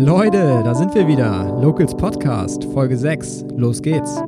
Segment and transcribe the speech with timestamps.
[0.00, 1.58] Leute, da sind wir wieder.
[1.60, 3.46] Locals Podcast, Folge 6.
[3.56, 4.22] Los geht's.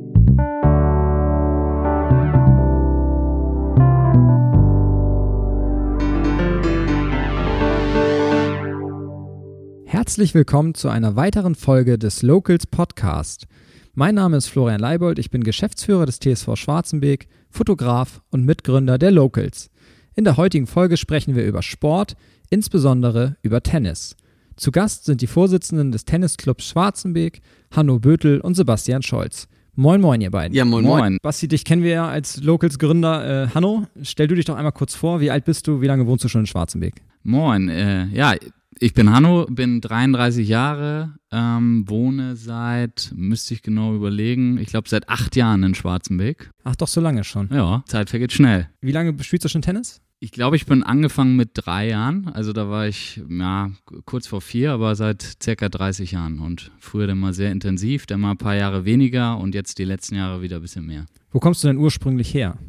[9.85, 13.47] Herzlich willkommen zu einer weiteren Folge des Locals Podcast.
[13.93, 19.11] Mein Name ist Florian Leibold, ich bin Geschäftsführer des TSV Schwarzenbeek, Fotograf und Mitgründer der
[19.11, 19.69] Locals.
[20.15, 22.17] In der heutigen Folge sprechen wir über Sport,
[22.49, 24.17] insbesondere über Tennis.
[24.55, 27.41] Zu Gast sind die Vorsitzenden des Tennisclubs Schwarzenbeek,
[27.75, 29.47] Hanno Bötel und Sebastian Scholz.
[29.75, 30.55] Moin, moin, ihr beiden.
[30.55, 31.17] Ja, moin, moin.
[31.21, 33.45] Basti, dich kennen wir ja als Locals-Gründer.
[33.45, 35.21] Äh, Hanno, stell du dich doch einmal kurz vor.
[35.21, 35.81] Wie alt bist du?
[35.81, 37.01] Wie lange wohnst du schon in Schwarzenbeek?
[37.23, 37.69] Moin.
[37.69, 38.35] Äh, ja,
[38.79, 44.89] ich bin Hanno, bin 33 Jahre, ähm, wohne seit, müsste ich genau überlegen, ich glaube
[44.89, 46.49] seit acht Jahren in Schwarzenbeek.
[46.63, 47.49] Ach, doch so lange schon.
[47.53, 48.69] Ja, Zeit vergeht schnell.
[48.81, 50.01] Wie lange spielst du schon Tennis?
[50.23, 52.27] Ich glaube, ich bin angefangen mit drei Jahren.
[52.27, 53.71] Also da war ich ja
[54.05, 56.37] kurz vor vier, aber seit circa 30 Jahren.
[56.37, 59.83] Und früher dann mal sehr intensiv, dann mal ein paar Jahre weniger und jetzt die
[59.83, 61.07] letzten Jahre wieder ein bisschen mehr.
[61.31, 62.59] Wo kommst du denn ursprünglich her?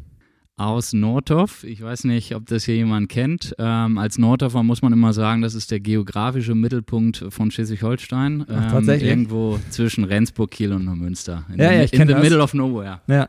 [0.55, 1.63] aus Nordhoff.
[1.63, 3.55] Ich weiß nicht, ob das hier jemand kennt.
[3.57, 8.45] Ähm, als Nordhoffer muss man immer sagen, das ist der geografische Mittelpunkt von Schleswig-Holstein.
[8.47, 9.09] Ähm, tatsächlich?
[9.09, 11.45] Irgendwo zwischen Rendsburg, Kiel und Neumünster.
[11.51, 12.21] In ja, the, ja, ich in the das.
[12.21, 13.01] middle of nowhere.
[13.07, 13.27] Ja.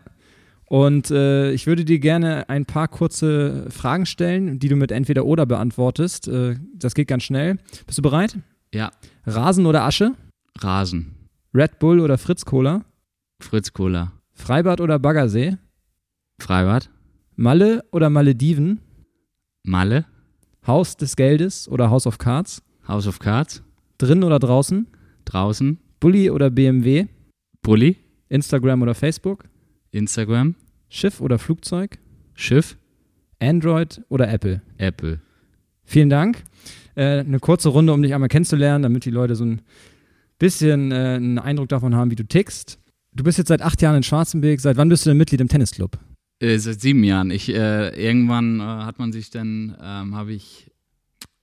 [0.66, 5.26] Und äh, ich würde dir gerne ein paar kurze Fragen stellen, die du mit entweder
[5.26, 6.28] oder beantwortest.
[6.28, 7.58] Äh, das geht ganz schnell.
[7.86, 8.38] Bist du bereit?
[8.72, 8.90] Ja.
[9.26, 10.12] Rasen oder Asche?
[10.58, 11.14] Rasen.
[11.54, 12.84] Red Bull oder Fritz Cola?
[13.40, 14.12] Fritz Cola.
[14.32, 15.56] Freibad oder Baggersee?
[16.40, 16.90] Freibad.
[17.36, 18.80] Malle oder Malediven?
[19.64, 20.06] Malle.
[20.66, 22.62] Haus des Geldes oder House of Cards?
[22.88, 23.62] House of Cards.
[23.98, 24.86] Drin oder draußen?
[25.24, 25.78] Draußen.
[26.00, 27.06] Bulli oder BMW?
[27.62, 27.96] Bulli.
[28.28, 29.44] Instagram oder Facebook?
[29.94, 30.54] Instagram.
[30.88, 31.98] Schiff oder Flugzeug?
[32.34, 32.76] Schiff.
[33.40, 34.62] Android oder Apple?
[34.78, 35.20] Apple.
[35.84, 36.44] Vielen Dank.
[36.94, 39.62] Äh, eine kurze Runde, um dich einmal kennenzulernen, damit die Leute so ein
[40.38, 42.78] bisschen äh, einen Eindruck davon haben, wie du tickst.
[43.12, 44.60] Du bist jetzt seit acht Jahren in Schwarzenberg.
[44.60, 45.98] Seit wann bist du denn Mitglied im Tennisclub?
[46.40, 47.30] Äh, seit sieben Jahren.
[47.30, 50.70] Ich, äh, irgendwann äh, hat man sich dann, ähm, habe ich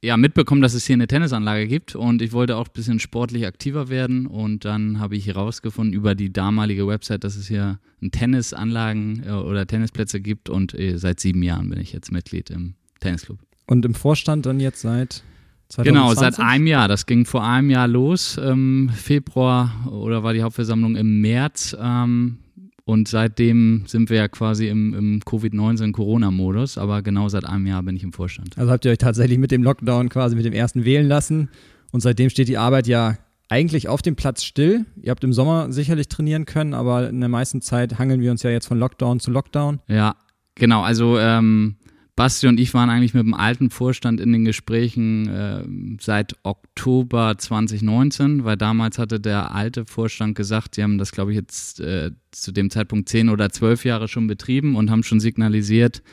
[0.01, 3.45] ja mitbekommen, dass es hier eine Tennisanlage gibt und ich wollte auch ein bisschen sportlich
[3.45, 7.79] aktiver werden und dann habe ich herausgefunden über die damalige Website, dass es hier
[8.11, 12.73] Tennisanlagen äh, oder Tennisplätze gibt und äh, seit sieben Jahren bin ich jetzt Mitglied im
[12.99, 13.39] Tennisclub.
[13.67, 15.23] Und im Vorstand dann jetzt seit
[15.69, 15.83] 2020?
[15.85, 16.87] Genau, seit einem Jahr.
[16.87, 18.37] Das ging vor einem Jahr los.
[18.37, 21.77] Im Februar oder war die Hauptversammlung im März.
[21.79, 22.39] Ähm,
[22.85, 27.95] und seitdem sind wir ja quasi im, im Covid-19-Corona-Modus, aber genau seit einem Jahr bin
[27.95, 28.57] ich im Vorstand.
[28.57, 31.49] Also habt ihr euch tatsächlich mit dem Lockdown quasi mit dem ersten wählen lassen
[31.91, 33.17] und seitdem steht die Arbeit ja
[33.49, 34.85] eigentlich auf dem Platz still.
[35.01, 38.43] Ihr habt im Sommer sicherlich trainieren können, aber in der meisten Zeit hangeln wir uns
[38.43, 39.79] ja jetzt von Lockdown zu Lockdown.
[39.87, 40.15] Ja,
[40.55, 40.81] genau.
[40.81, 41.75] Also ähm,
[42.15, 45.63] Basti und ich waren eigentlich mit dem alten Vorstand in den Gesprächen äh,
[45.99, 51.37] seit Oktober 2019, weil damals hatte der alte Vorstand gesagt, sie haben das, glaube ich,
[51.37, 56.03] jetzt äh, zu dem Zeitpunkt zehn oder zwölf Jahre schon betrieben und haben schon signalisiert,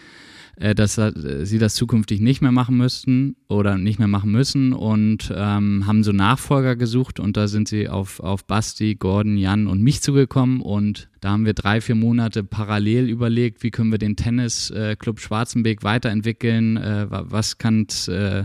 [0.75, 1.13] dass äh,
[1.45, 6.03] sie das zukünftig nicht mehr machen müssten oder nicht mehr machen müssen und ähm, haben
[6.03, 10.61] so Nachfolger gesucht und da sind sie auf, auf Basti, Gordon, Jan und mich zugekommen
[10.61, 15.21] und da haben wir drei, vier Monate parallel überlegt, wie können wir den Tennisclub äh,
[15.21, 18.45] Schwarzenbeek weiterentwickeln, äh, was kann äh,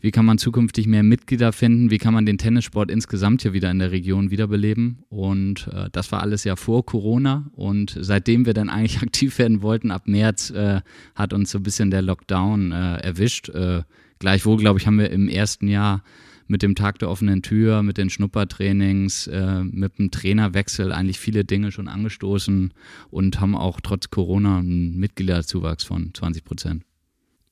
[0.00, 3.70] wie kann man zukünftig mehr Mitglieder finden, wie kann man den Tennissport insgesamt hier wieder
[3.70, 4.98] in der Region wiederbeleben.
[5.08, 7.50] Und äh, das war alles ja vor Corona.
[7.52, 10.80] Und seitdem wir dann eigentlich aktiv werden wollten, ab März, äh,
[11.14, 13.48] hat uns so ein bisschen der Lockdown äh, erwischt.
[13.48, 13.82] Äh,
[14.18, 16.02] gleichwohl, glaube ich, haben wir im ersten Jahr
[16.48, 21.44] mit dem Tag der offenen Tür, mit den Schnuppertrainings, äh, mit dem Trainerwechsel eigentlich viele
[21.44, 22.72] Dinge schon angestoßen
[23.10, 26.87] und haben auch trotz Corona einen Mitgliederzuwachs von 20 Prozent.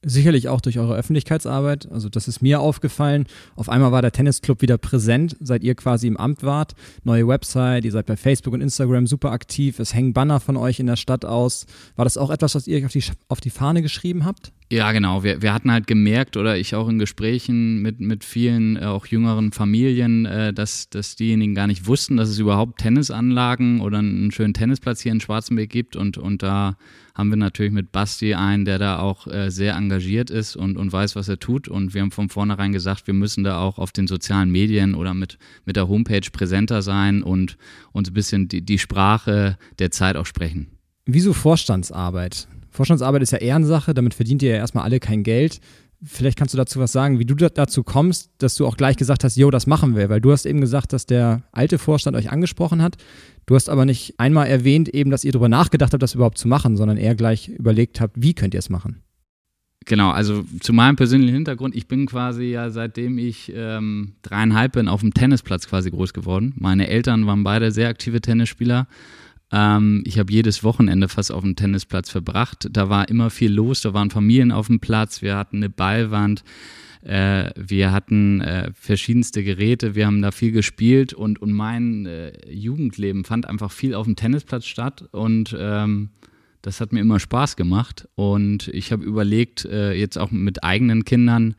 [0.02, 1.90] Sicherlich auch durch eure Öffentlichkeitsarbeit.
[1.90, 3.26] Also das ist mir aufgefallen.
[3.56, 6.74] Auf einmal war der Tennisclub wieder präsent, seit ihr quasi im Amt wart.
[7.02, 9.78] Neue Website, ihr seid bei Facebook und Instagram super aktiv.
[9.78, 11.66] Es hängen Banner von euch in der Stadt aus.
[11.96, 14.52] War das auch etwas, was ihr auf die, auf die Fahne geschrieben habt?
[14.70, 15.22] Ja, genau.
[15.22, 19.06] Wir, wir hatten halt gemerkt oder ich auch in Gesprächen mit, mit vielen, äh, auch
[19.06, 24.32] jüngeren Familien, äh, dass, dass diejenigen gar nicht wussten, dass es überhaupt Tennisanlagen oder einen
[24.32, 25.94] schönen Tennisplatz hier in Schwarzenberg gibt.
[25.94, 26.76] Und, und da
[27.16, 30.92] haben wir natürlich mit Basti einen, der da auch äh, sehr engagiert ist und, und
[30.92, 31.66] weiß, was er tut.
[31.66, 35.14] Und wir haben von vornherein gesagt, wir müssen da auch auf den sozialen Medien oder
[35.14, 37.56] mit, mit der Homepage präsenter sein und
[37.92, 40.68] uns ein bisschen die, die Sprache der Zeit auch sprechen.
[41.06, 42.48] Wieso Vorstandsarbeit?
[42.70, 45.60] Vorstandsarbeit ist ja Ehrensache, damit verdient ihr ja erstmal alle kein Geld.
[46.02, 49.24] Vielleicht kannst du dazu was sagen, wie du dazu kommst, dass du auch gleich gesagt
[49.24, 52.30] hast, jo, das machen wir, weil du hast eben gesagt, dass der alte Vorstand euch
[52.30, 52.96] angesprochen hat.
[53.46, 56.48] Du hast aber nicht einmal erwähnt, eben, dass ihr darüber nachgedacht habt, das überhaupt zu
[56.48, 59.02] machen, sondern eher gleich überlegt habt, wie könnt ihr es machen.
[59.86, 64.88] Genau, also zu meinem persönlichen Hintergrund, ich bin quasi ja seitdem ich ähm, dreieinhalb bin
[64.88, 66.54] auf dem Tennisplatz quasi groß geworden.
[66.58, 68.88] Meine Eltern waren beide sehr aktive Tennisspieler.
[69.56, 72.68] Ähm, ich habe jedes Wochenende fast auf dem Tennisplatz verbracht.
[72.70, 76.44] Da war immer viel los, da waren Familien auf dem Platz, wir hatten eine Ballwand,
[77.02, 82.32] äh, wir hatten äh, verschiedenste Geräte, wir haben da viel gespielt und, und mein äh,
[82.52, 86.10] Jugendleben fand einfach viel auf dem Tennisplatz statt und ähm,
[86.66, 91.04] das hat mir immer Spaß gemacht und ich habe überlegt, äh, jetzt auch mit eigenen
[91.04, 91.54] Kindern,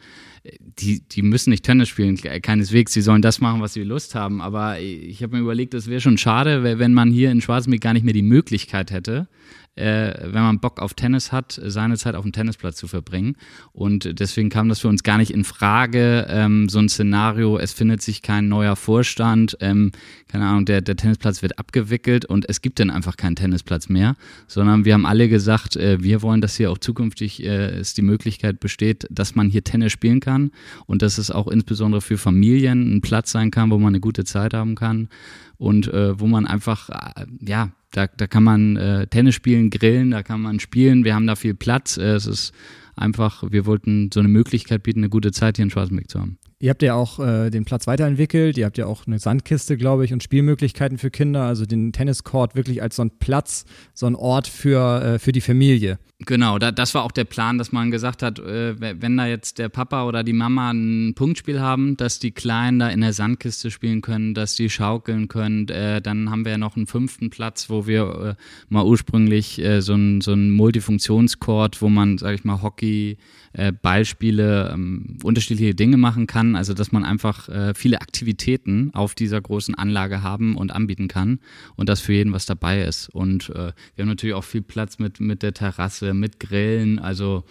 [0.59, 4.42] die, die müssen nicht Tennis spielen, keineswegs, sie sollen das machen, was sie Lust haben,
[4.42, 7.94] aber ich habe mir überlegt, das wäre schon schade, wenn man hier in Schwarzmeer gar
[7.94, 9.30] nicht mehr die Möglichkeit hätte,
[9.78, 13.36] äh, wenn man Bock auf Tennis hat, seine Zeit auf dem Tennisplatz zu verbringen.
[13.74, 17.74] Und deswegen kam das für uns gar nicht in Frage, ähm, so ein Szenario, es
[17.74, 19.92] findet sich kein neuer Vorstand, ähm,
[20.28, 24.16] keine Ahnung, der, der Tennisplatz wird abgewickelt und es gibt dann einfach keinen Tennisplatz mehr,
[24.48, 28.02] sondern wir haben alle gesagt, äh, wir wollen, dass hier auch zukünftig äh, es die
[28.02, 30.52] Möglichkeit besteht, dass man hier Tennis spielen kann
[30.86, 34.26] und dass es auch insbesondere für Familien ein Platz sein kann, wo man eine gute
[34.26, 35.10] Zeit haben kann
[35.57, 40.12] und äh, wo man einfach, äh, ja, da, da kann man äh, Tennis spielen, grillen,
[40.12, 41.98] da kann man spielen, wir haben da viel Platz.
[41.98, 42.54] Äh, es ist
[42.95, 46.38] einfach, wir wollten so eine Möglichkeit bieten, eine gute Zeit hier in Schwarzenberg zu haben.
[46.59, 50.06] Ihr habt ja auch äh, den Platz weiterentwickelt, ihr habt ja auch eine Sandkiste, glaube
[50.06, 54.15] ich, und Spielmöglichkeiten für Kinder, also den Tenniscourt wirklich als so ein Platz, so ein
[54.15, 56.00] Ort für, äh, für die Familie.
[56.25, 59.60] Genau, da, das war auch der Plan, dass man gesagt hat, äh, wenn da jetzt
[59.60, 63.69] der Papa oder die Mama ein Punktspiel haben, dass die Kleinen da in der Sandkiste
[63.69, 65.68] spielen können, dass die schaukeln können.
[65.68, 69.81] Äh, dann haben wir ja noch einen fünften Platz, wo wir äh, mal ursprünglich äh,
[69.81, 73.18] so ein, so ein Multifunktionscourt, wo man, sag ich mal, Hockey,
[73.54, 76.56] äh, Beispiele, ähm, unterschiedliche Dinge machen kann.
[76.56, 81.40] Also dass man einfach äh, viele Aktivitäten auf dieser großen Anlage haben und anbieten kann
[81.75, 83.10] und dass für jeden was dabei ist.
[83.10, 87.44] Und wir haben natürlich auch viel Platz mit, mit der Terrasse, mit Grillen, also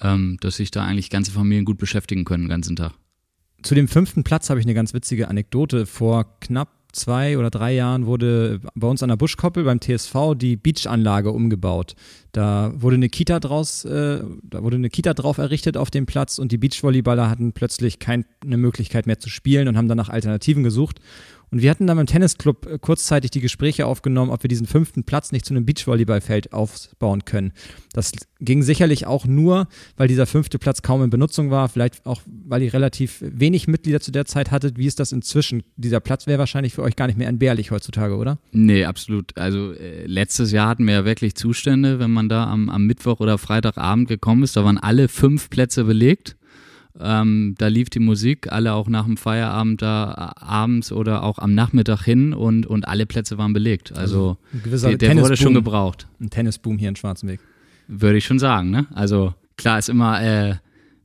[0.00, 2.92] ähm, dass sich da eigentlich ganze Familien gut beschäftigen können den ganzen Tag.
[3.62, 5.86] Zu dem fünften Platz habe ich eine ganz witzige Anekdote.
[5.86, 10.56] Vor knapp zwei oder drei Jahren wurde bei uns an der Buschkoppel beim TSV die
[10.56, 11.94] Beachanlage umgebaut.
[12.32, 16.38] Da wurde eine Kita draus, äh, da wurde eine Kita drauf errichtet auf dem Platz
[16.38, 20.62] und die Beachvolleyballer hatten plötzlich keine Möglichkeit mehr zu spielen und haben dann nach Alternativen
[20.62, 21.00] gesucht.
[21.52, 25.04] Und wir hatten dann beim Tennisclub äh, kurzzeitig die Gespräche aufgenommen, ob wir diesen fünften
[25.04, 27.52] Platz nicht zu einem Beachvolleyballfeld aufbauen können.
[27.92, 29.68] Das ging sicherlich auch nur,
[29.98, 34.00] weil dieser fünfte Platz kaum in Benutzung war, vielleicht auch, weil ihr relativ wenig Mitglieder
[34.00, 34.78] zu der Zeit hattet.
[34.78, 35.62] Wie ist das inzwischen?
[35.76, 38.38] Dieser Platz wäre wahrscheinlich für euch gar nicht mehr entbehrlich heutzutage, oder?
[38.52, 39.36] Nee, absolut.
[39.36, 43.20] Also äh, letztes Jahr hatten wir ja wirklich Zustände, wenn man da am, am Mittwoch
[43.20, 46.36] oder Freitagabend gekommen ist, da waren alle fünf Plätze belegt.
[47.00, 51.38] Ähm, da lief die Musik, alle auch nach dem Feierabend da äh, abends oder auch
[51.38, 53.96] am Nachmittag hin und, und alle Plätze waren belegt.
[53.96, 54.36] Also,
[54.70, 56.06] also der, der wurde schon gebraucht.
[56.20, 57.40] Ein Tennisboom hier in Schwarzenberg.
[57.88, 58.86] Würde ich schon sagen, ne?
[58.94, 60.56] Also klar ist immer äh,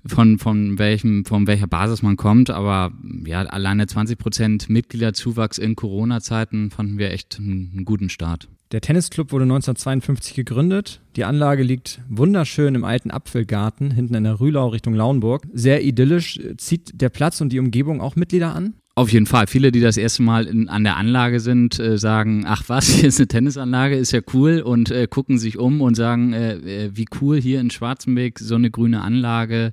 [0.06, 2.92] von, von, welchem, von welcher Basis man kommt, aber
[3.26, 8.48] ja, alleine 20 Prozent Mitgliederzuwachs in Corona-Zeiten fanden wir echt einen, einen guten Start.
[8.74, 11.00] Der Tennisclub wurde 1952 gegründet.
[11.16, 15.44] Die Anlage liegt wunderschön im alten Apfelgarten hinten in der Rühlau Richtung Lauenburg.
[15.54, 16.40] Sehr idyllisch.
[16.58, 18.74] Zieht der Platz und die Umgebung auch Mitglieder an?
[18.94, 19.48] Auf jeden Fall.
[19.48, 23.08] Viele, die das erste Mal in, an der Anlage sind, äh, sagen, ach was, hier
[23.08, 26.92] ist eine Tennisanlage, ist ja cool und äh, gucken sich um und sagen, äh, äh
[26.94, 29.72] wie cool hier in Schwarzenberg so eine grüne Anlage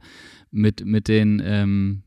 [0.52, 2.02] mit, mit den ähm,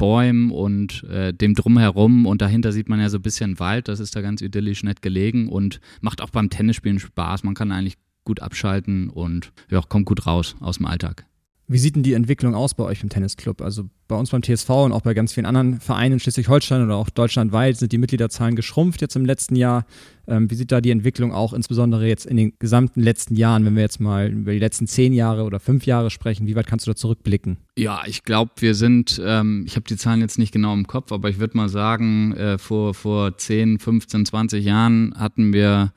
[0.00, 4.00] Bäumen und äh, dem Drumherum und dahinter sieht man ja so ein bisschen Wald, das
[4.00, 7.44] ist da ganz idyllisch nett gelegen und macht auch beim Tennisspielen Spaß.
[7.44, 11.26] Man kann eigentlich gut abschalten und ja, kommt gut raus aus dem Alltag.
[11.72, 13.62] Wie sieht denn die Entwicklung aus bei euch im Tennisclub?
[13.62, 16.96] Also bei uns beim TSV und auch bei ganz vielen anderen Vereinen in Schleswig-Holstein oder
[16.96, 19.86] auch deutschlandweit sind die Mitgliederzahlen geschrumpft jetzt im letzten Jahr.
[20.26, 23.76] Ähm, wie sieht da die Entwicklung auch insbesondere jetzt in den gesamten letzten Jahren, wenn
[23.76, 26.48] wir jetzt mal über die letzten zehn Jahre oder fünf Jahre sprechen?
[26.48, 27.58] Wie weit kannst du da zurückblicken?
[27.78, 31.12] Ja, ich glaube, wir sind, ähm, ich habe die Zahlen jetzt nicht genau im Kopf,
[31.12, 35.92] aber ich würde mal sagen, äh, vor, vor 10, 15, 20 Jahren hatten wir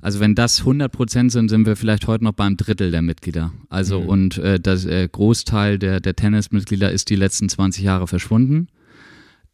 [0.00, 3.52] also wenn das 100 Prozent sind, sind wir vielleicht heute noch beim Drittel der Mitglieder.
[3.68, 4.08] Also mhm.
[4.08, 8.68] und äh, das äh, Großteil der, der Tennismitglieder ist die letzten 20 Jahre verschwunden.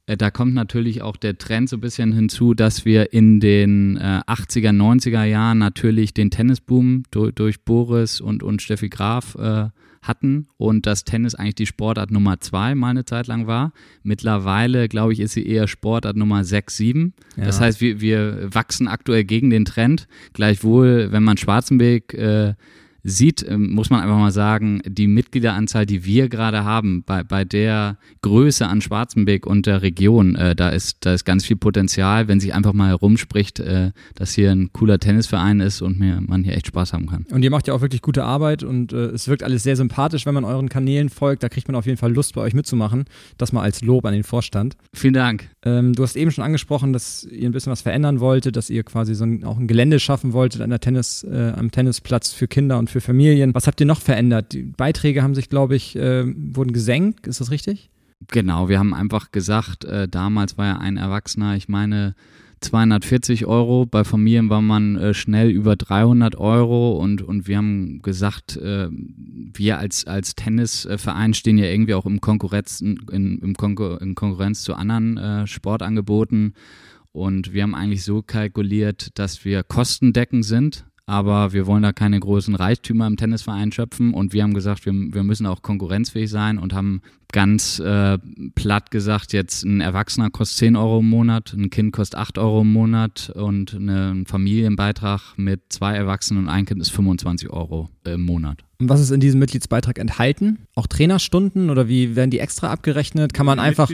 [0.07, 3.97] Äh, da kommt natürlich auch der Trend so ein bisschen hinzu, dass wir in den
[3.97, 9.69] äh, 80er, 90er Jahren natürlich den Tennisboom durch, durch Boris und, und Steffi Graf äh,
[10.03, 13.73] hatten und dass Tennis eigentlich die Sportart Nummer zwei mal eine Zeit lang war.
[14.03, 17.15] Mittlerweile, glaube ich, ist sie eher Sportart Nummer sechs, sieben.
[17.37, 17.45] Ja.
[17.45, 20.09] Das heißt, wir, wir wachsen aktuell gegen den Trend.
[20.33, 22.55] Gleichwohl, wenn man Schwarzenberg äh,
[23.05, 27.45] sieht, ähm, muss man einfach mal sagen, die Mitgliederanzahl, die wir gerade haben, bei, bei
[27.45, 32.29] der Größe an Schwarzenbeck und der Region, äh, da, ist, da ist ganz viel Potenzial,
[32.29, 36.45] wenn sich einfach mal herumspricht, äh, dass hier ein cooler Tennisverein ist und mir, man
[36.45, 37.27] hier echt Spaß haben kann.
[37.31, 40.27] Und ihr macht ja auch wirklich gute Arbeit und äh, es wirkt alles sehr sympathisch,
[40.27, 41.43] wenn man euren Kanälen folgt.
[41.43, 43.05] Da kriegt man auf jeden Fall Lust, bei euch mitzumachen.
[43.39, 44.77] Das mal als Lob an den Vorstand.
[44.95, 45.49] Vielen Dank.
[45.65, 48.85] Ähm, du hast eben schon angesprochen, dass ihr ein bisschen was verändern wolltet, dass ihr
[48.85, 52.49] quasi so ein, auch ein Gelände schaffen wolltet an der Tennis, äh, am Tennisplatz für
[52.49, 53.55] Kinder und für Familien.
[53.55, 54.53] Was habt ihr noch verändert?
[54.53, 57.27] Die Beiträge haben sich, glaube ich, äh, wurden gesenkt.
[57.27, 57.91] Ist das richtig?
[58.29, 62.15] Genau, wir haben einfach gesagt, äh, damals war ja ein Erwachsener, ich meine,
[62.61, 63.87] 240 Euro.
[63.87, 68.89] Bei Familien war man äh, schnell über 300 Euro und, und wir haben gesagt, äh,
[68.91, 74.63] wir als, als Tennisverein stehen ja irgendwie auch im Konkurrenz, in, im Konkur in Konkurrenz
[74.63, 76.55] zu anderen äh, Sportangeboten.
[77.11, 82.19] Und wir haben eigentlich so kalkuliert, dass wir kostendeckend sind aber wir wollen da keine
[82.21, 86.59] großen Reichtümer im Tennisverein schöpfen und wir haben gesagt, wir, wir müssen auch konkurrenzfähig sein
[86.59, 88.19] und haben ganz äh,
[88.55, 92.61] platt gesagt, jetzt ein Erwachsener kostet 10 Euro im Monat, ein Kind kostet 8 Euro
[92.61, 98.23] im Monat und ein Familienbeitrag mit zwei Erwachsenen und ein Kind ist 25 Euro im
[98.23, 98.63] Monat.
[98.79, 100.67] Und was ist in diesem Mitgliedsbeitrag enthalten?
[100.75, 103.33] Auch Trainerstunden oder wie werden die extra abgerechnet?
[103.33, 103.91] Kann man einfach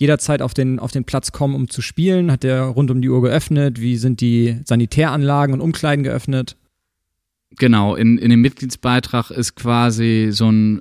[0.00, 2.32] jederzeit auf den, auf den Platz kommen, um zu spielen?
[2.32, 3.80] Hat der rund um die Uhr geöffnet?
[3.80, 6.56] Wie sind die Sanitäranlagen und Umkleiden geöffnet?
[7.58, 10.80] Genau, in, in dem Mitgliedsbeitrag ist quasi so ein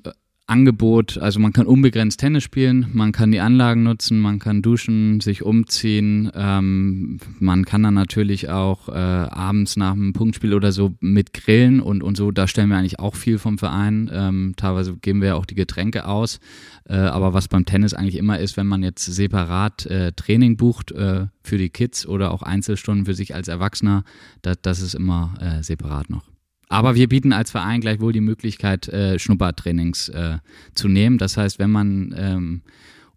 [0.50, 5.22] Angebot, also man kann unbegrenzt Tennis spielen, man kann die Anlagen nutzen, man kann duschen,
[5.22, 10.96] sich umziehen, ähm, man kann dann natürlich auch äh, abends nach einem Punktspiel oder so
[11.00, 14.10] mit grillen und, und so, da stellen wir eigentlich auch viel vom Verein.
[14.12, 16.40] Ähm, teilweise geben wir auch die Getränke aus,
[16.86, 20.92] äh, aber was beim Tennis eigentlich immer ist, wenn man jetzt separat äh, Training bucht
[20.92, 24.04] äh, für die Kids oder auch Einzelstunden für sich als Erwachsener,
[24.42, 26.29] das, das ist immer äh, separat noch.
[26.70, 30.38] Aber wir bieten als Verein gleichwohl die Möglichkeit, äh, Schnuppertrainings äh,
[30.76, 31.18] zu nehmen.
[31.18, 32.62] Das heißt, wenn man ähm,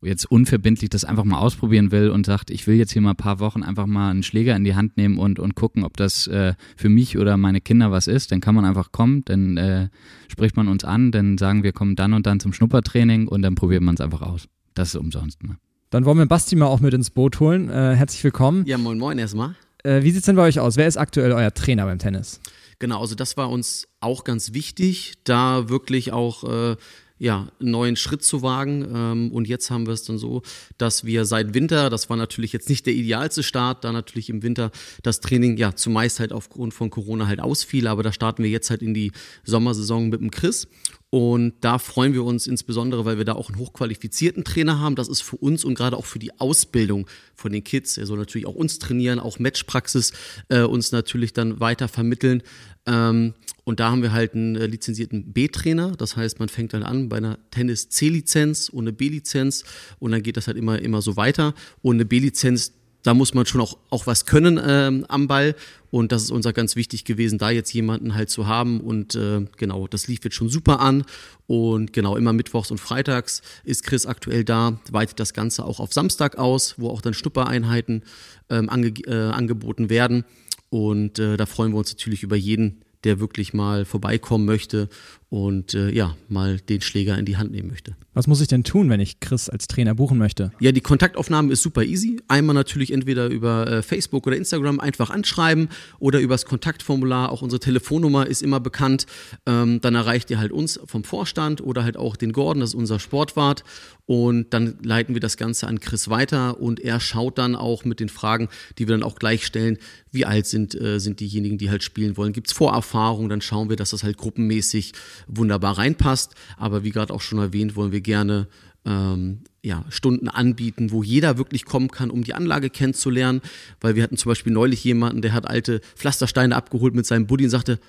[0.01, 3.17] jetzt unverbindlich das einfach mal ausprobieren will und sagt, ich will jetzt hier mal ein
[3.17, 6.27] paar Wochen einfach mal einen Schläger in die Hand nehmen und, und gucken, ob das
[6.27, 9.89] äh, für mich oder meine Kinder was ist, dann kann man einfach kommen, dann äh,
[10.29, 13.55] spricht man uns an, dann sagen wir, kommen dann und dann zum Schnuppertraining und dann
[13.55, 14.49] probiert man es einfach aus.
[14.75, 15.43] Das ist umsonst.
[15.43, 15.57] Ne?
[15.91, 17.69] Dann wollen wir Basti mal auch mit ins Boot holen.
[17.69, 18.65] Äh, herzlich willkommen.
[18.67, 19.55] Ja, moin moin erstmal.
[19.85, 20.79] Äh, wie sieht es denn bei euch aus?
[20.79, 22.41] Wer ist aktuell euer Trainer beim Tennis?
[22.83, 26.77] Genau, also das war uns auch ganz wichtig, da wirklich auch äh,
[27.17, 28.85] ja, einen neuen Schritt zu wagen.
[28.93, 30.43] Ähm, und jetzt haben wir es dann so,
[30.79, 34.43] dass wir seit Winter, das war natürlich jetzt nicht der idealste Start, da natürlich im
[34.43, 34.73] Winter
[35.05, 38.69] das Training ja zumeist halt aufgrund von Corona halt ausfiel, aber da starten wir jetzt
[38.69, 39.13] halt in die
[39.45, 40.67] Sommersaison mit dem Chris.
[41.15, 44.97] Und da freuen wir uns insbesondere, weil wir da auch einen hochqualifizierten Trainer haben.
[44.97, 47.99] Das ist für uns und gerade auch für die Ausbildung von den Kids.
[47.99, 50.15] Er soll natürlich auch uns trainieren, auch Matchpraxis
[50.49, 52.43] äh, uns natürlich dann weiter vermitteln.
[52.87, 55.93] Ähm, und da haben wir halt einen äh, lizenzierten B-Trainer.
[55.99, 59.65] Das heißt, man fängt dann an bei einer Tennis-C-Lizenz und eine B-Lizenz
[59.99, 61.53] und dann geht das halt immer, immer so weiter.
[61.83, 65.55] Und eine B-Lizenz, da muss man schon auch, auch was können ähm, am Ball.
[65.91, 68.81] Und das ist uns ganz wichtig gewesen, da jetzt jemanden halt zu haben.
[68.81, 71.05] Und äh, genau, das lief jetzt schon super an.
[71.47, 75.93] Und genau, immer mittwochs und freitags ist Chris aktuell da, weitet das Ganze auch auf
[75.93, 78.05] Samstag aus, wo auch dann Schnuppereinheiten
[78.49, 80.25] ähm, ange äh, angeboten werden.
[80.71, 84.89] Und äh, da freuen wir uns natürlich über jeden, der wirklich mal vorbeikommen möchte
[85.33, 87.97] und äh, ja, mal den Schläger in die Hand nehmen möchte.
[88.13, 90.53] Was muss ich denn tun, wenn ich Chris als Trainer buchen möchte?
[90.61, 92.21] Ja, die Kontaktaufnahme ist super easy.
[92.29, 97.33] Einmal natürlich entweder über äh, Facebook oder Instagram einfach anschreiben oder übers Kontaktformular.
[97.33, 99.07] Auch unsere Telefonnummer ist immer bekannt.
[99.47, 102.75] Ähm, dann erreicht ihr halt uns vom Vorstand oder halt auch den Gordon, das ist
[102.75, 103.65] unser Sportwart.
[104.05, 108.01] Und dann leiten wir das Ganze an Chris weiter und er schaut dann auch mit
[108.01, 109.79] den Fragen, die wir dann auch gleich stellen,
[110.13, 112.33] wie alt sind, äh, sind diejenigen, die halt spielen wollen.
[112.33, 113.31] Gibt es Vorerfahrungen?
[113.31, 114.93] Dann schauen wir, dass das halt gruppenmäßig
[115.27, 116.35] wunderbar reinpasst.
[116.59, 118.47] Aber wie gerade auch schon erwähnt, wollen wir gerne
[118.85, 123.41] ähm, ja, Stunden anbieten, wo jeder wirklich kommen kann, um die Anlage kennenzulernen.
[123.81, 127.45] Weil wir hatten zum Beispiel neulich jemanden, der hat alte Pflastersteine abgeholt mit seinem Buddy
[127.45, 127.81] und sagte,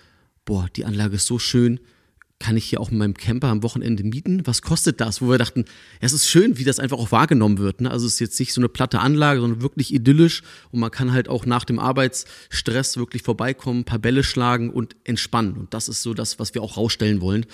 [0.46, 1.80] boah, die Anlage ist so schön,
[2.44, 4.42] kann ich hier auch in meinem Camper am Wochenende mieten?
[4.46, 5.22] Was kostet das?
[5.22, 5.66] Wo wir dachten, ja,
[6.02, 7.80] es ist schön, wie das einfach auch wahrgenommen wird.
[7.80, 7.90] Ne?
[7.90, 11.14] Also es ist jetzt nicht so eine platte Anlage, sondern wirklich idyllisch und man kann
[11.14, 15.54] halt auch nach dem Arbeitsstress wirklich vorbeikommen, ein paar Bälle schlagen und entspannen.
[15.54, 17.46] Und das ist so das, was wir auch rausstellen wollen.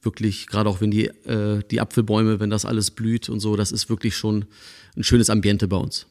[0.00, 3.72] Wirklich, gerade auch wenn die, äh, die Apfelbäume, wenn das alles blüht und so, das
[3.72, 4.44] ist wirklich schon
[4.96, 6.06] ein schönes Ambiente bei uns.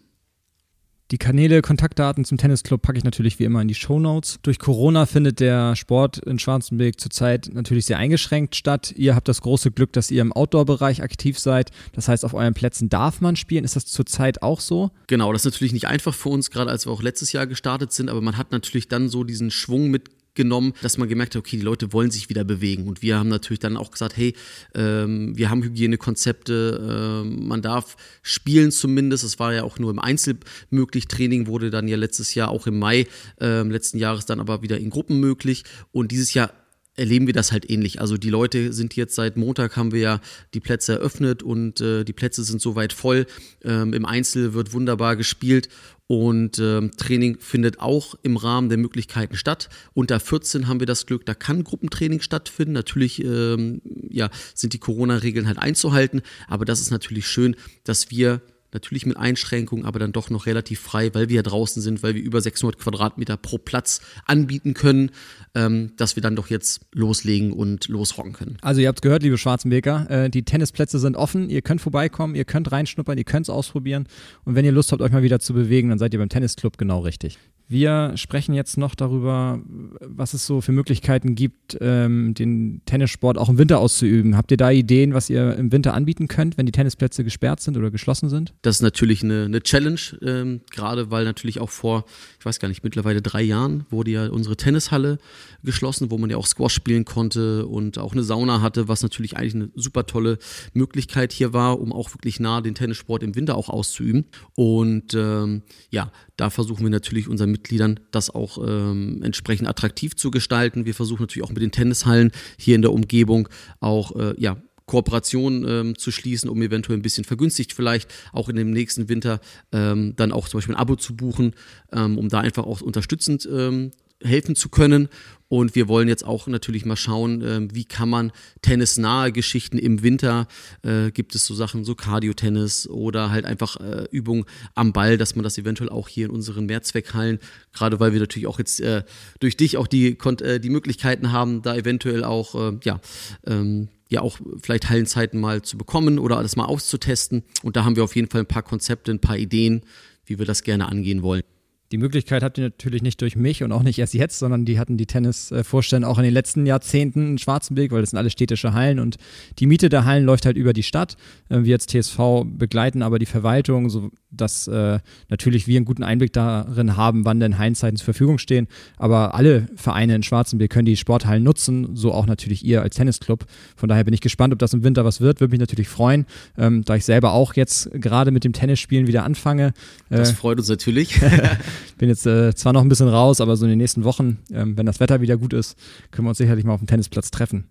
[1.11, 4.39] Die Kanäle, Kontaktdaten zum Tennisclub packe ich natürlich wie immer in die Show Notes.
[4.41, 8.91] Durch Corona findet der Sport in Schwarzenberg zurzeit natürlich sehr eingeschränkt statt.
[8.97, 11.69] Ihr habt das große Glück, dass ihr im Outdoor-Bereich aktiv seid.
[11.93, 13.63] Das heißt, auf euren Plätzen darf man spielen.
[13.63, 14.89] Ist das zurzeit auch so?
[15.05, 17.91] Genau, das ist natürlich nicht einfach für uns, gerade als wir auch letztes Jahr gestartet
[17.91, 21.39] sind, aber man hat natürlich dann so diesen Schwung mit genommen, dass man gemerkt hat,
[21.39, 22.87] okay, die Leute wollen sich wieder bewegen.
[22.87, 24.33] Und wir haben natürlich dann auch gesagt, hey,
[24.73, 29.23] ähm, wir haben Hygienekonzepte, ähm, man darf spielen zumindest.
[29.23, 30.37] Es war ja auch nur im Einzel
[30.69, 31.07] möglich.
[31.07, 33.07] Training wurde dann ja letztes Jahr auch im Mai
[33.39, 35.63] ähm, letzten Jahres dann aber wieder in Gruppen möglich.
[35.91, 36.51] Und dieses Jahr
[36.95, 37.99] erleben wir das halt ähnlich.
[38.01, 40.21] Also die Leute sind jetzt seit Montag haben wir ja
[40.53, 43.25] die Plätze eröffnet und äh, die Plätze sind soweit voll.
[43.63, 45.69] Ähm, Im Einzel wird wunderbar gespielt
[46.07, 49.69] und ähm, Training findet auch im Rahmen der Möglichkeiten statt.
[49.93, 52.73] Unter 14 haben wir das Glück, da kann Gruppentraining stattfinden.
[52.73, 58.41] Natürlich ähm, ja, sind die Corona-Regeln halt einzuhalten, aber das ist natürlich schön, dass wir
[58.73, 62.15] natürlich mit Einschränkungen, aber dann doch noch relativ frei, weil wir ja draußen sind, weil
[62.15, 65.11] wir über 600 Quadratmeter pro Platz anbieten können,
[65.53, 68.57] ähm, dass wir dann doch jetzt loslegen und losrocken können.
[68.61, 72.45] Also ihr habt gehört, liebe Schwarzenbeker, äh, die Tennisplätze sind offen, ihr könnt vorbeikommen, ihr
[72.45, 74.07] könnt reinschnuppern, ihr könnt es ausprobieren
[74.43, 76.77] und wenn ihr Lust habt, euch mal wieder zu bewegen, dann seid ihr beim Tennisclub
[76.77, 77.39] genau richtig.
[77.67, 79.59] Wir sprechen jetzt noch darüber,
[79.99, 84.37] was es so für Möglichkeiten gibt, ähm, den Tennissport auch im Winter auszuüben.
[84.37, 87.75] Habt ihr da Ideen, was ihr im Winter anbieten könnt, wenn die Tennisplätze gesperrt sind
[87.75, 88.53] oder geschlossen sind?
[88.61, 92.05] Das ist natürlich eine, eine Challenge, ähm, gerade weil natürlich auch vor,
[92.39, 95.17] ich weiß gar nicht, mittlerweile drei Jahren wurde ja unsere Tennishalle
[95.63, 99.37] geschlossen, wo man ja auch Squash spielen konnte und auch eine Sauna hatte, was natürlich
[99.37, 100.37] eigentlich eine super tolle
[100.73, 104.25] Möglichkeit hier war, um auch wirklich nah den Tennissport im Winter auch auszuüben.
[104.53, 110.31] Und ähm, ja, da versuchen wir natürlich unseren Mitgliedern das auch ähm, entsprechend attraktiv zu
[110.31, 110.85] gestalten.
[110.85, 113.47] Wir versuchen natürlich auch mit den Tennishallen hier in der Umgebung
[113.79, 118.55] auch äh, ja, Kooperationen ähm, zu schließen, um eventuell ein bisschen vergünstigt vielleicht auch in
[118.55, 119.39] dem nächsten Winter
[119.71, 121.53] ähm, dann auch zum Beispiel ein Abo zu buchen,
[121.91, 123.91] ähm, um da einfach auch unterstützend ähm,
[124.25, 125.09] helfen zu können.
[125.47, 130.01] Und wir wollen jetzt auch natürlich mal schauen, äh, wie kann man tennisnahe Geschichten im
[130.01, 130.47] Winter,
[130.81, 135.35] äh, gibt es so Sachen, so Cardio-Tennis oder halt einfach äh, Übungen am Ball, dass
[135.35, 137.39] man das eventuell auch hier in unseren Mehrzweckhallen,
[137.73, 139.03] gerade weil wir natürlich auch jetzt äh,
[139.39, 142.99] durch dich auch die, äh, die Möglichkeiten haben, da eventuell auch, äh, ja,
[143.45, 147.43] ähm, ja auch vielleicht Hallenzeiten mal zu bekommen oder das mal auszutesten.
[147.61, 149.83] Und da haben wir auf jeden Fall ein paar Konzepte, ein paar Ideen,
[150.25, 151.43] wie wir das gerne angehen wollen.
[151.91, 154.79] Die Möglichkeit habt ihr natürlich nicht durch mich und auch nicht erst jetzt, sondern die
[154.79, 158.73] hatten die Tennisvorstände auch in den letzten Jahrzehnten in Schwarzenberg, weil das sind alle städtische
[158.73, 159.17] Hallen und
[159.59, 161.15] die Miete der Hallen läuft halt über die Stadt.
[161.49, 164.99] Äh, wir als TSV begleiten aber die Verwaltung, so dass äh,
[165.29, 168.67] natürlich wir einen guten Einblick darin haben, wann denn Hallenzeiten zur Verfügung stehen.
[168.97, 173.45] Aber alle Vereine in Schwarzenberg können die Sporthallen nutzen, so auch natürlich ihr als Tennisclub.
[173.75, 175.39] Von daher bin ich gespannt, ob das im Winter was wird.
[175.39, 176.25] Würde mich natürlich freuen,
[176.57, 179.73] ähm, da ich selber auch jetzt gerade mit dem Tennisspielen wieder anfange.
[180.09, 181.19] Das äh, freut uns natürlich.
[181.97, 184.77] bin jetzt äh, zwar noch ein bisschen raus, aber so in den nächsten Wochen, ähm,
[184.77, 185.77] wenn das Wetter wieder gut ist,
[186.11, 187.67] können wir uns sicherlich mal auf dem Tennisplatz treffen.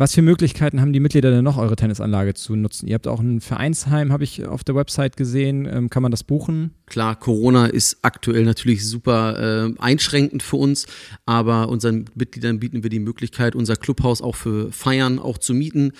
[0.00, 2.86] Was für Möglichkeiten haben die Mitglieder denn noch, eure Tennisanlage zu nutzen?
[2.86, 5.66] Ihr habt auch ein Vereinsheim, habe ich auf der Website gesehen.
[5.68, 6.70] Ähm, kann man das buchen?
[6.86, 10.86] Klar, Corona ist aktuell natürlich super äh, einschränkend für uns,
[11.26, 15.90] aber unseren Mitgliedern bieten wir die Möglichkeit, unser Clubhaus auch für Feiern auch zu mieten.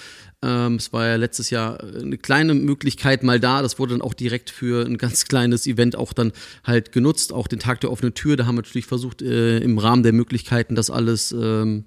[0.40, 3.62] Ähm, es war ja letztes Jahr eine kleine Möglichkeit mal da.
[3.62, 6.33] Das wurde dann auch direkt für ein ganz kleines Event auch dann
[6.64, 7.33] halt genutzt.
[7.33, 8.37] Auch den Tag der offenen Tür.
[8.37, 11.85] Da haben wir natürlich versucht, äh, im Rahmen der Möglichkeiten das alles ähm,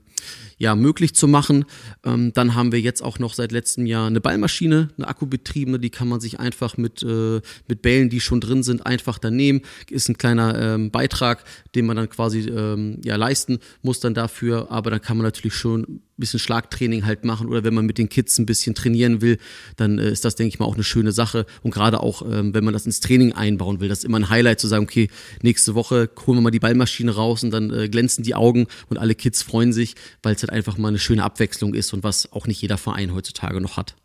[0.61, 1.65] ja, möglich zu machen.
[2.05, 5.89] Ähm, dann haben wir jetzt auch noch seit letztem Jahr eine Ballmaschine, eine akkubetriebene, die
[5.89, 9.61] kann man sich einfach mit, äh, mit Bällen, die schon drin sind, einfach dann nehmen.
[9.89, 11.43] Ist ein kleiner ähm, Beitrag,
[11.73, 15.55] den man dann quasi ähm, ja, leisten muss dann dafür, aber dann kann man natürlich
[15.55, 19.21] schon ein bisschen Schlagtraining halt machen oder wenn man mit den Kids ein bisschen trainieren
[19.21, 19.37] will,
[19.75, 22.53] dann äh, ist das, denke ich mal, auch eine schöne Sache und gerade auch, ähm,
[22.53, 25.09] wenn man das ins Training einbauen will, das ist immer ein Highlight zu sagen, okay,
[25.41, 28.97] nächste Woche holen wir mal die Ballmaschine raus und dann äh, glänzen die Augen und
[28.97, 32.31] alle Kids freuen sich, weil es halt einfach mal eine schöne Abwechslung ist und was
[32.31, 33.95] auch nicht jeder Verein heutzutage noch hat.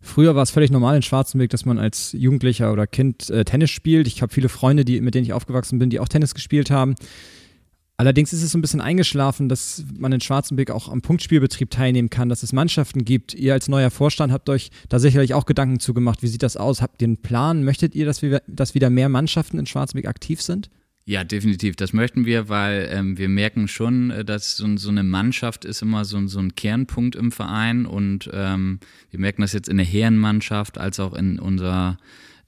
[0.00, 3.70] Früher war es völlig normal in Schwarzenberg, dass man als Jugendlicher oder Kind äh, Tennis
[3.70, 4.06] spielt.
[4.06, 6.94] Ich habe viele Freunde, die, mit denen ich aufgewachsen bin, die auch Tennis gespielt haben.
[7.96, 12.10] Allerdings ist es so ein bisschen eingeschlafen, dass man in Schwarzenberg auch am Punktspielbetrieb teilnehmen
[12.10, 13.34] kann, dass es Mannschaften gibt.
[13.34, 16.22] Ihr als neuer Vorstand habt euch da sicherlich auch Gedanken zugemacht.
[16.22, 16.82] Wie sieht das aus?
[16.82, 17.62] Habt ihr einen Plan?
[17.62, 20.70] Möchtet ihr, dass, wir, dass wieder mehr Mannschaften in Schwarzenberg aktiv sind?
[21.06, 21.76] Ja, definitiv.
[21.76, 25.82] Das möchten wir, weil ähm, wir merken schon, äh, dass so, so, eine Mannschaft ist
[25.82, 29.84] immer so, so ein Kernpunkt im Verein und ähm, wir merken das jetzt in der
[29.84, 31.98] Herrenmannschaft als auch in unserer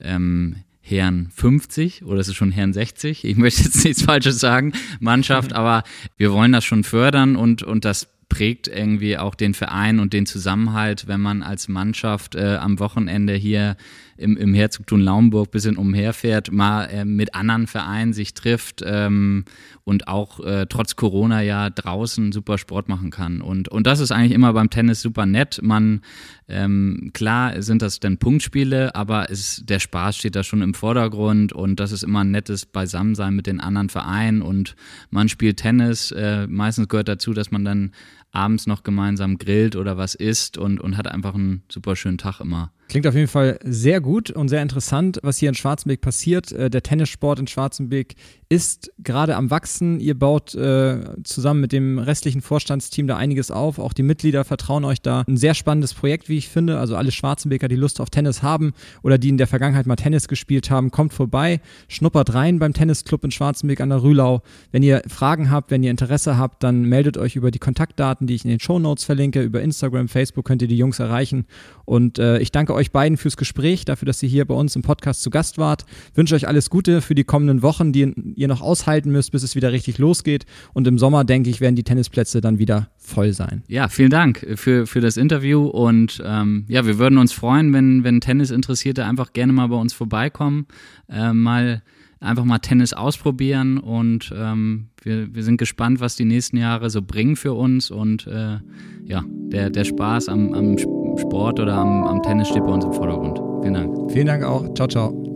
[0.00, 3.24] ähm, Herren 50 oder es ist schon Herren 60.
[3.24, 5.82] Ich möchte jetzt nichts Falsches sagen, Mannschaft, aber
[6.16, 10.24] wir wollen das schon fördern und, und das prägt irgendwie auch den Verein und den
[10.24, 13.76] Zusammenhalt, wenn man als Mannschaft äh, am Wochenende hier
[14.16, 19.44] im, im Herzogtum Lauenburg ein bisschen umherfährt, mal äh, mit anderen Vereinen sich trifft ähm,
[19.84, 23.40] und auch äh, trotz Corona ja draußen super Sport machen kann.
[23.40, 25.60] Und, und das ist eigentlich immer beim Tennis super nett.
[25.62, 26.00] Man,
[26.48, 31.52] ähm, klar sind das dann Punktspiele, aber es, der Spaß steht da schon im Vordergrund
[31.52, 34.76] und das ist immer ein nettes Beisammensein mit den anderen Vereinen und
[35.10, 36.10] man spielt Tennis.
[36.10, 37.92] Äh, meistens gehört dazu, dass man dann
[38.36, 42.40] abends noch gemeinsam grillt oder was isst und, und hat einfach einen super schönen Tag
[42.40, 42.70] immer.
[42.88, 46.52] Klingt auf jeden Fall sehr gut und sehr interessant, was hier in Schwarzenbeck passiert.
[46.52, 48.14] Äh, der Tennissport in Schwarzenbeck
[48.48, 49.98] ist gerade am Wachsen.
[49.98, 53.80] Ihr baut äh, zusammen mit dem restlichen Vorstandsteam da einiges auf.
[53.80, 55.24] Auch die Mitglieder vertrauen euch da.
[55.26, 56.78] Ein sehr spannendes Projekt, wie ich finde.
[56.78, 60.28] Also alle Schwarzenbeker, die Lust auf Tennis haben oder die in der Vergangenheit mal Tennis
[60.28, 64.42] gespielt haben, kommt vorbei, schnuppert rein beim Tennisclub in Schwarzenbeck an der Rühlau.
[64.70, 68.36] Wenn ihr Fragen habt, wenn ihr Interesse habt, dann meldet euch über die Kontaktdaten, die
[68.36, 69.42] ich in den Show Notes verlinke.
[69.42, 71.46] Über Instagram, Facebook könnt ihr die Jungs erreichen.
[71.84, 74.82] Und äh, ich danke euch beiden fürs Gespräch, dafür, dass ihr hier bei uns im
[74.82, 75.84] Podcast zu Gast wart.
[76.14, 79.56] Wünsche euch alles Gute für die kommenden Wochen, die ihr noch aushalten müsst, bis es
[79.56, 80.46] wieder richtig losgeht.
[80.72, 83.62] Und im Sommer, denke ich, werden die Tennisplätze dann wieder voll sein.
[83.66, 85.66] Ja, vielen Dank für, für das Interview.
[85.66, 89.92] Und ähm, ja, wir würden uns freuen, wenn, wenn Tennis-Interessierte einfach gerne mal bei uns
[89.92, 90.66] vorbeikommen,
[91.08, 91.82] äh, mal
[92.20, 97.02] einfach mal Tennis ausprobieren und ähm, wir, wir sind gespannt, was die nächsten Jahre so
[97.02, 98.58] bringen für uns und äh,
[99.04, 102.92] ja, der, der Spaß am, am Sport oder am, am Tennis steht bei uns im
[102.92, 103.38] Vordergrund.
[103.62, 104.12] Vielen Dank.
[104.12, 104.72] Vielen Dank auch.
[104.74, 105.35] Ciao, ciao.